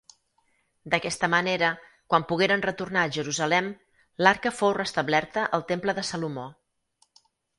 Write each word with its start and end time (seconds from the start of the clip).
D'aquesta 0.93 1.27
manera 1.33 1.67
quan 2.13 2.25
pogueren 2.31 2.63
retornar 2.67 3.03
a 3.03 3.11
Jerusalem, 3.19 3.69
l'Arca 4.27 4.53
fou 4.61 4.73
restablerta 4.79 5.43
al 5.59 5.67
Temple 5.73 5.95
de 5.99 6.07
Salomó. 6.13 6.49